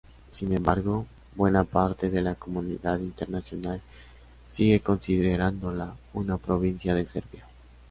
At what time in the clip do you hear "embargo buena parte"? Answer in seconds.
0.51-2.09